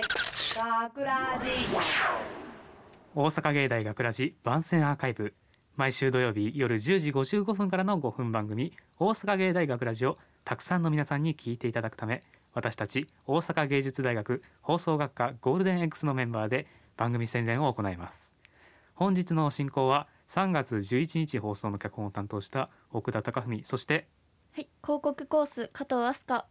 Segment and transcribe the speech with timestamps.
[0.00, 1.50] 学ラジ
[3.14, 5.34] 大阪芸大学ラジ番宣アーカイブ
[5.76, 12.22] 毎週土曜日夜10時55分からの5分番組大阪芸大学ラジをたくさんの皆さんに聞いていただくため
[12.54, 18.34] 私たち大阪芸術大学放送学科ゴールデン X のメンバーで番組宣伝を行います。
[18.94, 24.06] 本日の進行は3月11日放送の脚本を担当した奥田貴文そして
[24.52, 26.42] はい、広告コース加藤飛鳥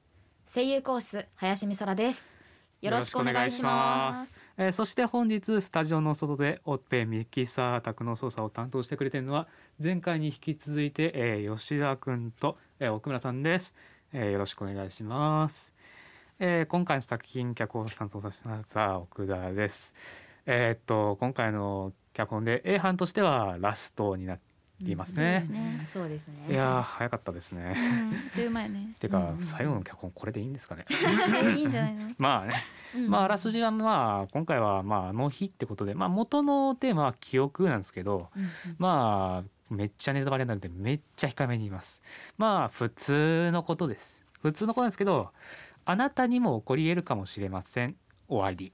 [0.46, 2.39] 声優コース林美空です
[2.82, 4.40] よろしくお願いします。
[4.58, 9.48] えーそして本日スタジオの外でオッペミキサー宅の操作を担当してくれてるのは
[9.82, 13.76] 前回に引き続いて、えー吉田くんと、えー奥村さんです、
[14.12, 15.74] えーよろしくお願いします、
[16.40, 19.96] えー今回の作品脚本を担当させてもらった奥田です。
[20.46, 24.40] えーっと今回の脚本で A 班としてはラストになっ
[24.86, 25.46] ていますね。
[25.86, 26.46] そうですね。
[26.50, 27.76] いやー早かったですね。
[27.78, 28.96] うん、という前ね。
[29.00, 30.86] てか、最後の脚本これでいいんですかね？
[30.90, 32.10] え いいんじゃないの？
[32.18, 32.54] まあね。
[33.08, 38.30] まああらすじはまあ今回はまああの日ってことでまあ元のテーマは記憶なんですけど
[38.78, 42.02] まあめっちゃネタバレになるんでめっちゃ控えめに言います。
[42.38, 44.26] まあ普通のことです。
[44.42, 45.32] 普通のことなんですけど
[45.86, 47.96] あなたにも起こり得るかもしれません。
[48.28, 48.72] 終わり、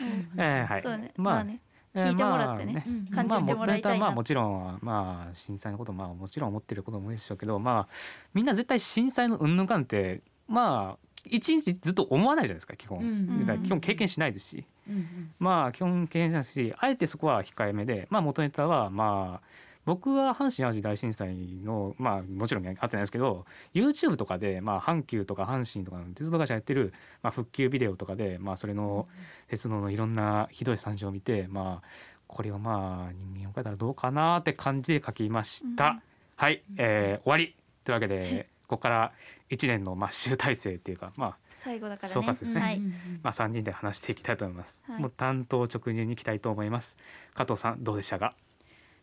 [0.00, 1.12] うんえーはい。
[1.16, 1.60] まあね、
[1.94, 2.72] 聞いてもらってね。
[2.74, 4.06] まあうん感じてもらいたいな。
[4.06, 7.94] まあもちろんまあ震災のことまあもちろん思ってることも多いでしょうけどまあ
[8.34, 15.30] みんな絶対震災の云々感ってまあ一日ずっと思わないじゃないですか基本、基本経験しないですし、うんうん。
[15.38, 19.46] まあ基本経験しないしあえてそこは控えめでまあ元ネタはまあ
[19.86, 29.08] 僕は阪神・淡路大震災のまあもちろん会ってないですけど YouTube とかでまあ阪急とか阪神とかの鉄道会社やってるまあ復旧ビデオとかでまあそれの
[29.48, 31.88] 鉄道のいろんなひどい惨状を見てまあ
[32.26, 35.88] これをまあ人間を書いたらどうかなって感じで書きました。
[35.88, 36.02] うん
[36.36, 39.12] はい、えー終わりというわけでここから
[39.50, 42.14] 1年のまあ集大成っていうかまあ最後だからね。
[42.14, 42.80] 総括ですね
[43.22, 44.84] まあ3人で話していきたいと思います。
[44.86, 46.96] はいもう担当直入にいきたいと思います。
[47.34, 48.32] 加藤さんどうでしたか？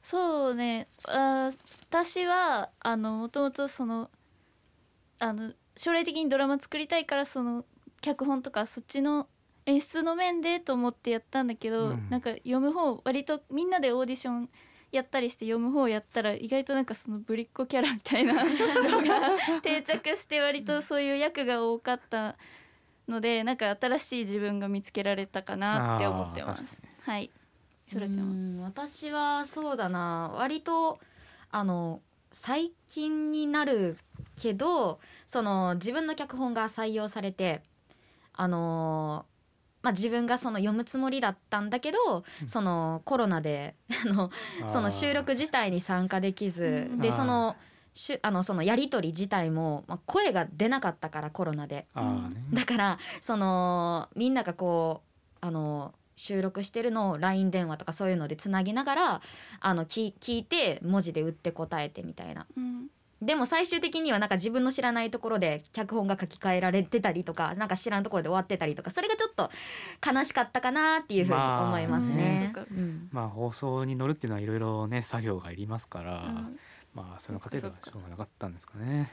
[0.03, 0.87] そうね。
[1.05, 1.57] あー
[1.89, 4.09] 私はあのもともとその
[5.19, 7.65] あの将来的にドラマ作りたいからその
[8.01, 9.27] 脚本とかそっちの
[9.65, 14.49] 演出の面でと思ってやったんだけど、うんなんか読む方割とみんなでオーディション
[14.91, 22.37] やったりして読む方やったら意外となんかそのぶりっ子キャラみたいな のが定着して割とそういう役が多かった
[23.07, 26.63] のでなんか新しい自分が見つけられたかなって思ってます。
[27.01, 27.31] はい。
[27.91, 28.23] そらちゃんは？
[28.23, 30.31] うん私はそうだな。
[30.35, 30.99] 割と
[31.51, 33.97] あの最近になる
[34.35, 37.61] けどその自分の脚本が採用されて
[38.33, 39.25] あの
[39.81, 41.97] まあ自分がその読むつもりだったんだけど、
[42.41, 42.47] うん。
[42.47, 43.75] そのコロナで
[44.05, 44.29] あの
[44.67, 47.55] その収録自体に参加できずうんでその
[47.93, 51.87] しゅあのそのやり取り自体も、まあ、声が出なかったからコロナで。
[52.53, 55.01] だからそのみんながこ
[55.41, 59.21] うあの収録してるのを LINE 電話とかそういうのでつなぎながら
[59.61, 62.45] あの聞聞いて文字で打って答えてみたいな。
[62.57, 62.87] うん。
[63.21, 69.49] でも最終的にはなんか自分の知らないところで脚本が書き換えられてたりとかなんか知らんところで終わってたりとかそれがちょっと
[70.07, 72.51] 悲しかったかなっていうふうに思いますね。
[72.53, 73.09] まあうん。
[73.11, 76.59] まあ放送に乗るっていうのはいろいろね作業がいりますから、うん。
[76.93, 79.11] まあその過程ではしょうがなかったんですかね。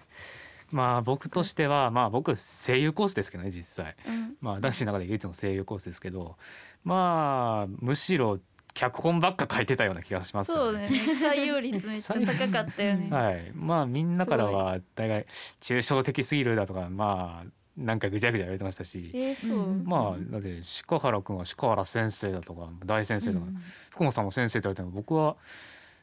[0.75, 3.95] まあ僕としてはまあ僕声優コースですけどね実際。
[4.09, 4.35] うん。
[4.41, 6.37] まあ男子の中で唯一の声優コースですけど、
[6.83, 8.41] まあむしろ
[8.75, 10.89] 脚本ばっか書いてたような気がしますよそうね。
[11.23, 13.07] 採用率めっちゃ高かったよね。
[13.17, 15.27] はい、まあみんなからは大概
[15.61, 23.47] 抽象的すぎるだとかまあなんかぐちゃぐちゃ言われてましたし、えー、まあだって鹿原君は鹿原先生だとか大先生とか、
[23.91, 25.37] 福本さんも先生と言われても僕は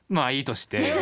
[0.07, 0.79] まあいいとして。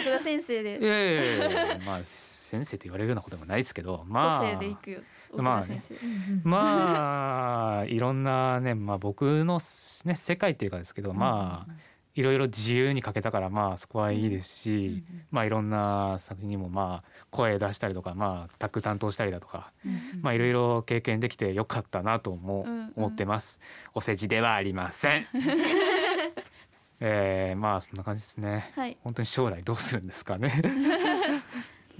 [0.00, 2.00] 奥田先生いでやいやいやいやまあ
[2.50, 5.00] 先生って言われるようなこともないですけどまあ個性でいくよ。
[5.32, 6.48] 奥まあ田先生。
[6.48, 9.60] まあ いろんなね、まあ、僕の、
[10.04, 11.72] ね、世界っていうかですけど、まあ
[12.14, 19.72] いろいろ自由に書けたからまあそこはいいですし、まあいろんな作品にもまあ声出したりとかまあタッグ担当したりだとか、
[20.20, 22.66] まあいろいろ経験できてよかったなとも
[22.96, 23.60] 思ってます。
[23.94, 25.26] お世辞ではありません。
[27.02, 28.72] えー、まあそんな感じですね。
[28.74, 28.98] はい。
[29.02, 30.62] 本当に将来どうするんですかね。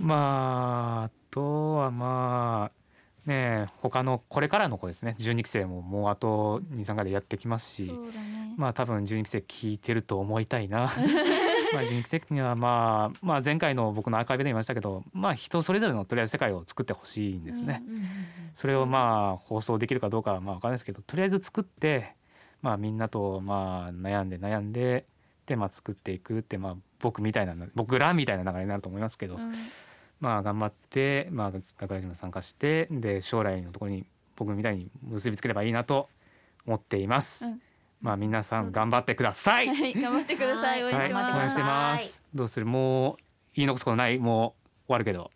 [0.00, 7.92] まああとはまあね他のこれからの子ですね12期生ももうあと23回でやってきますしね。
[8.56, 10.90] まあ多分12期生聞いてると思いたいな。
[11.72, 17.82] まあ12期生にはまあまあ前回の僕のアーカイブで言いましたけどまあ人それぞれのとりあえず世界を作ってほしいんですね。
[18.54, 22.14] それをまあ放送できるかどうかはまあ分かんないですけどとりあえず作って
[22.62, 25.04] まあみんなとまあ悩んで悩んで
[25.46, 29.52] でまあ作っていくってまあ僕みたいな僕らみたいな流れになると思いますけど、うん
[30.20, 34.04] まあ頑張ってまあ学ラジも参加してで将来のところに
[34.36, 36.08] 僕みたいに結びつければいいなと
[36.66, 37.60] 思っています、うん。
[38.00, 39.68] まあ皆さん頑張ってください。
[39.68, 39.94] はい。
[39.94, 40.82] 頑張ってください。
[40.82, 40.94] 応はい。
[40.94, 42.66] 援してます、どうする？
[42.66, 43.16] もう
[43.54, 44.18] 言い残すことない？
[44.18, 45.30] もう終わるけど。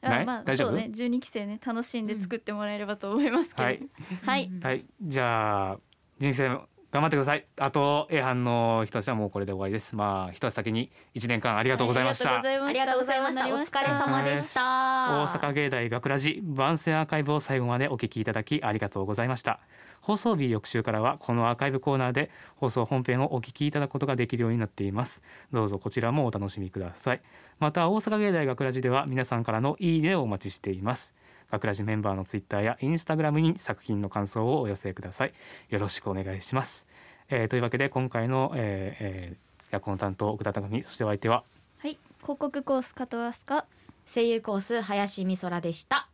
[0.00, 0.68] なまあ大丈夫？
[0.68, 0.90] そうね。
[0.94, 3.80] 12期生ね楽しんで作ってもらえればと思いますけど、はい。
[4.22, 4.50] はい。
[4.62, 4.84] はい。
[5.02, 5.78] じゃあ
[6.18, 6.58] 人生
[6.90, 7.46] 頑張ってください。
[7.58, 9.94] あと A 班の人たちはもうこれで終わりです。
[9.94, 13.46] まあ一足先に一年間ありがとうございました、ありがとうございました。
[13.48, 14.60] お疲れ様でした。
[14.60, 19.60] 大阪芸大学ラジ番宣アーカイブを最後までお聞きいただきありがとうございました。
[20.00, 25.22] 放送日翌週からはこのアーカイブコーナーで放送本編をお聞きいただくことができるようになっています。
[25.52, 27.20] どうぞこちらもお楽しみください。
[27.58, 31.14] また大阪芸大学ラジでは皆さんからのいいねをお待ちしています
[31.50, 35.32] 学ラジメンバーのツイッターやインスタグラムに作品の感想をお寄せください。
[35.68, 36.86] よろしくお願いします、
[37.28, 41.44] えーというわけで今回の、えーえー、役の担当奥田匠そしてお相手は？
[41.78, 41.98] はい。
[42.20, 43.62] 広告コース加藤飛鳥。
[44.06, 46.08] 声優コース林美空でした。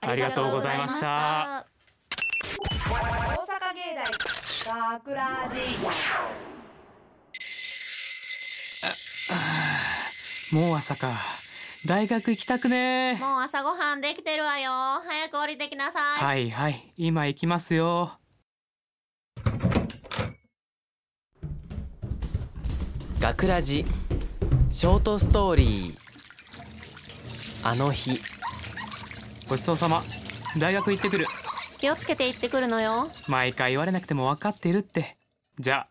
[0.00, 1.66] ありがとうございました。
[2.62, 4.04] 大阪芸大
[5.00, 5.58] 学ラジ
[10.54, 11.12] もう朝か
[11.84, 13.16] 大学行きたくね。
[13.16, 14.70] もう朝ごはんできてるわよ。
[15.04, 16.92] 早く降りてきなさい、はいはい。
[16.96, 18.12] 今行きますよ。
[23.18, 23.84] 学ラジ。
[24.70, 25.96] ショートストーリー。
[27.64, 28.20] あの日。
[29.48, 30.02] ごちそうさま。
[30.58, 31.26] 大学行ってくる。
[31.78, 33.10] 気をつけて行ってくるのよ。
[33.26, 35.16] 毎回言われなくても分かってるって。
[35.58, 35.88] じゃあ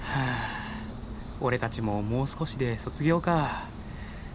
[0.00, 0.06] は
[1.35, 3.64] あ俺たちももう少しで卒業か。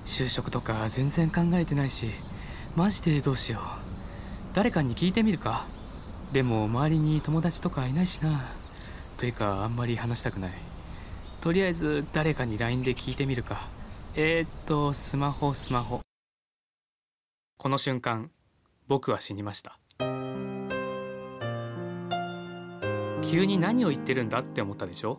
[0.05, 2.09] 就職とか全然考えてないし
[2.75, 3.61] マジでどうしよう。
[4.55, 5.65] 誰かに聞いてみるか。
[6.31, 8.45] でも周りに友達とかいないしな。
[9.17, 10.51] というかあんまり話したくない。
[11.41, 13.67] とりあえず誰かに LINE で聞いてみるか。
[14.15, 15.99] えー、っとスマホスマホ。
[17.57, 18.31] この瞬間
[18.87, 19.77] 僕は死にました。
[23.21, 25.17] 急に何を言ってるんだって思ったでしょ？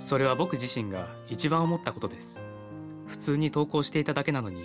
[0.00, 2.42] それは僕自身が一番思ったことです。
[3.06, 4.64] 普通に投稿していただけなのに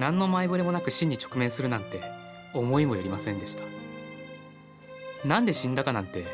[0.00, 2.00] 何の前触れもなく死に直面するなんて
[2.54, 3.62] 思いもよりませんでした。
[5.24, 6.24] なんで死んだかなんて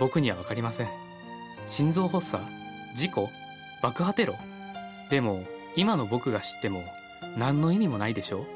[0.00, 0.88] 僕には分かりません。
[1.66, 2.42] 心臓発作？
[2.96, 3.28] 事故？
[3.82, 4.36] 爆破テロ？
[5.10, 5.44] でも
[5.76, 6.82] 今の僕が知っても
[7.36, 8.46] 何の意味もないでしょう。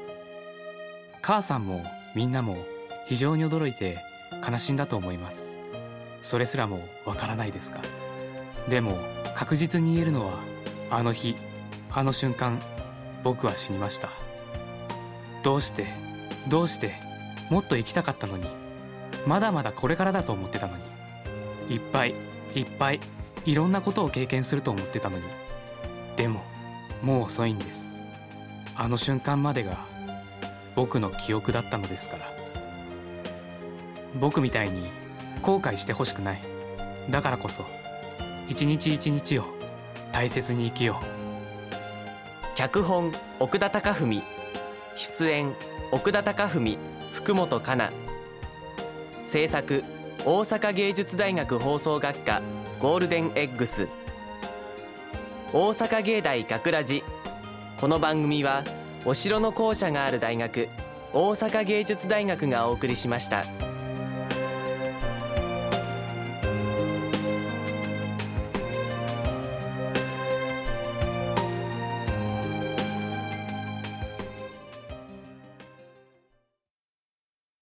[1.21, 1.85] 母さんも
[2.15, 2.65] みんなも
[3.05, 3.99] 非常に驚いて
[4.45, 5.57] 悲しんだと思います。
[6.21, 7.79] それすらもわからないですか？
[8.67, 8.97] でも
[9.37, 10.39] 確実に言えるのは
[10.89, 11.35] あの日
[11.91, 12.59] あの瞬間
[13.23, 14.09] 僕は死にました。
[15.43, 15.85] どうして
[16.49, 16.95] どうして
[17.51, 18.47] もっと生きたかったのに
[19.27, 20.75] まだまだこれからだと思ってたの
[21.69, 22.15] にいっぱい
[22.55, 22.99] いっぱい
[23.45, 25.25] いろんなことを経験すると思ってたのに
[26.15, 26.41] でも
[27.03, 27.93] もう遅いんです。
[28.75, 29.77] あの瞬間までが
[30.75, 32.25] 僕の記憶だったのですから。
[34.19, 34.89] 僕みたいに
[35.43, 36.41] 後悔してほしくない。
[37.11, 37.63] だからこそ
[38.49, 39.45] 一日一日を
[40.11, 41.05] 大切に生きよう。
[42.55, 44.23] 脚本奥田貴文。
[44.95, 45.53] 出演
[45.91, 46.77] 奥田貴文
[47.11, 47.93] 福本香奈
[49.23, 49.83] 制作
[50.25, 52.41] 大阪芸術大学放送学科
[52.79, 53.87] ゴールデンエッグス。
[55.53, 57.03] 大阪芸大学ラジ。
[57.79, 58.63] この番組は
[59.05, 60.67] お城の校舎がある大学
[61.13, 63.66] 大阪芸術大学がお送りしました。